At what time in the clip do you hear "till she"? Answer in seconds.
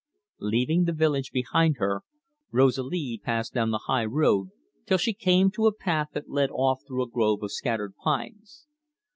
4.87-5.13